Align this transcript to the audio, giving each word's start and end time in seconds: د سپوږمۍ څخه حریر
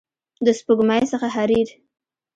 د 0.45 0.47
سپوږمۍ 0.59 1.03
څخه 1.11 1.27
حریر 1.35 1.69